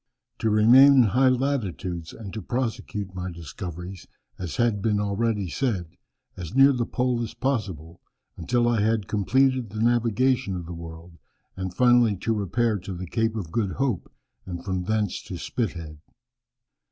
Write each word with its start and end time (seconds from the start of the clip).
To 0.39 0.49
remain 0.49 0.93
in 0.93 1.03
high 1.03 1.29
latitudes 1.29 2.11
and 2.11 2.33
to 2.33 2.41
prosecute 2.41 3.13
my 3.13 3.29
discoveries, 3.29 4.07
as 4.39 4.55
had 4.55 4.81
been 4.81 4.99
already 4.99 5.47
said, 5.47 5.91
as 6.35 6.55
near 6.55 6.71
the 6.73 6.87
pole 6.87 7.21
as 7.21 7.35
possible, 7.35 8.01
until 8.35 8.67
I 8.67 8.81
had 8.81 9.07
completed 9.07 9.69
the 9.69 9.79
navigation 9.79 10.55
of 10.55 10.65
the 10.65 10.73
world, 10.73 11.19
and 11.55 11.71
finally 11.71 12.15
to 12.15 12.33
repair 12.33 12.79
to 12.79 12.95
the 12.95 13.05
Cape 13.05 13.35
of 13.35 13.51
Good 13.51 13.73
Hope, 13.73 14.11
and 14.43 14.65
from 14.65 14.85
thence 14.85 15.21
to 15.21 15.37
Spithead." 15.37 15.99